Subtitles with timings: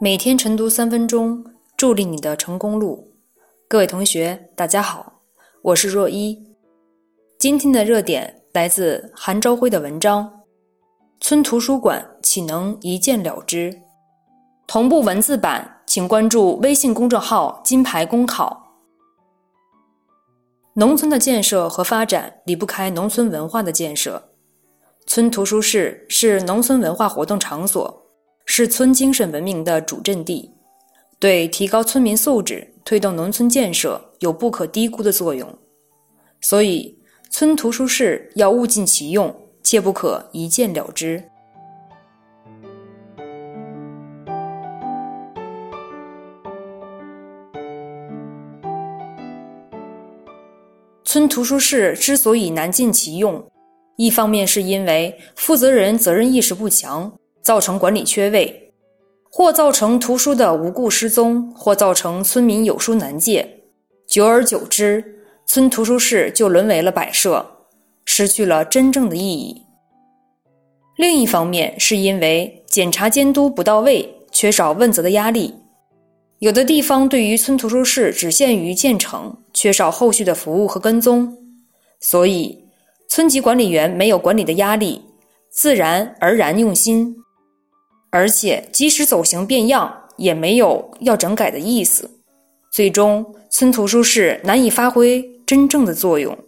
[0.00, 1.44] 每天晨读三分钟，
[1.76, 3.12] 助力你的成功路。
[3.68, 5.20] 各位同学，大家好，
[5.62, 6.42] 我是若一。
[7.38, 10.24] 今天的热点来自韩朝辉的文章
[11.20, 13.70] 《村图书馆岂能一件了之》。
[14.66, 18.62] 同步文字版，请关注微信公众号“金牌公考”。
[20.74, 24.30] 农村的建设和发展离不开农村文化的建设，
[25.06, 28.00] 村图书室是农村文化活动场所。
[28.46, 30.52] 是村精神文明的主阵地，
[31.18, 35.48] 对提高村民素质、推动农村建设有不可低估的作用。
[36.40, 36.98] 所以，
[37.30, 41.24] 村图书室要物尽其用，切不可一件了之。
[51.02, 53.50] 村图书室之所以难尽其用，
[53.96, 57.12] 一方面是因为负责人责任意识不强。
[57.44, 58.72] 造成管理缺位，
[59.30, 63.60] 或造成图书的无故失踪，或造成村民有书难借。
[64.08, 67.44] 久而久之，村图书室就沦为了摆设，
[68.06, 69.62] 失去了真正的意义。
[70.96, 75.54] 另一方面，是因为检查监督不到位，缺少问责的压力。
[76.38, 81.36] 有的地方对于村图书室只限于建成，缺少后续的服务和跟踪，
[82.00, 82.64] 所以
[83.08, 85.02] 村级管理员没有管理的压力，
[85.50, 87.16] 自然而然用心。
[88.14, 92.08] 而且，即使走形变样，也没有要整改的意思。
[92.70, 96.38] 最终，村图书室难以发挥真正的作用。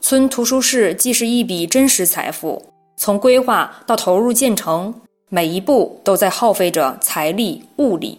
[0.00, 2.60] 村图书室既是一笔真实财富，
[2.96, 4.92] 从规划到投入建成，
[5.28, 8.18] 每一步都在耗费着财力物力，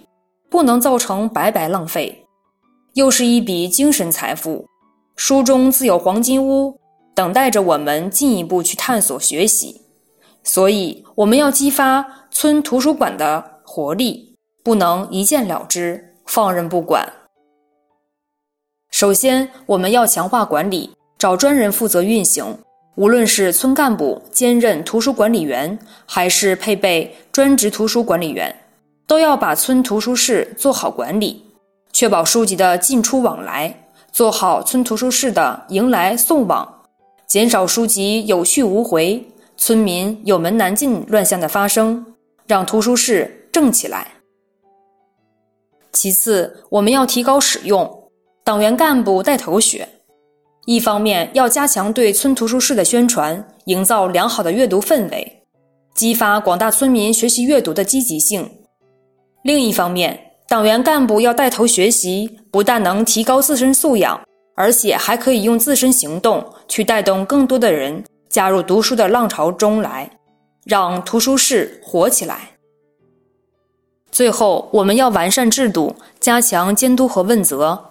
[0.49, 2.23] 不能造成白白浪费；
[2.93, 4.65] 又是一笔精神财富，
[5.17, 6.79] 书中自有黄金屋，
[7.13, 9.81] 等待着我们进一步去探索学习。
[10.43, 17.07] 所以，我们要激发村图书馆的活力，不能一件了之，放任不管。
[18.91, 22.57] 首先，我们要强化管理，找专人负责运行。
[22.95, 28.53] 无论是村干部兼任图书管理员，还是配备专职图书管理员，
[29.07, 31.45] 都要把村图书室做好管理，
[31.93, 33.73] 确保书籍的进出往来，
[34.11, 36.81] 做好村图书室的迎来送往，
[37.25, 39.25] 减少书籍有去无回。
[39.59, 42.15] 村民有门难进乱象的发生，
[42.47, 44.07] 让图书室正起来。
[45.91, 48.09] 其次，我们要提高使用，
[48.45, 49.85] 党员干部带头学。
[50.65, 55.43] 一方面要加强对村图书室的宣传，营造良好的阅读氛围，
[55.93, 58.45] 激发广大村民学习阅读的积极性；
[59.43, 64.21] 另一方面，党员干部要带头学习，不但能提高自身素养，
[64.55, 68.01] 而且还可以用自身行动去带动更多的人。
[68.29, 70.11] 加入读书的浪潮中来，
[70.63, 72.51] 让图书室活起来。
[74.11, 77.85] 最后，我们要完善制度，加强监督和问责。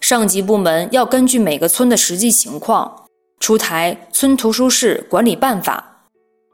[0.00, 3.06] 上级部门要根据每个村的实际情况，
[3.40, 6.06] 出台村图书室管理办法，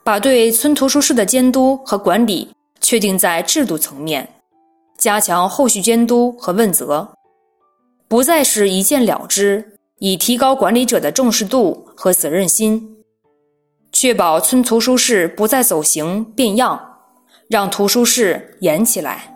[0.02, 2.50] 把对村图书室的监督和管理
[2.80, 4.28] 确定在制度层面，
[4.96, 7.12] 加强后续监督和问责，
[8.08, 13.01] 不再是一件了之，以提高管理者的重视度和责任心。
[13.92, 16.96] 确保村图书室不再走形变样，
[17.48, 19.31] 让图书室严起来。